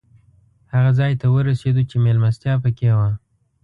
[0.73, 3.09] هغه ځای ته ورسېدو چې مېلمستیا پکې وه.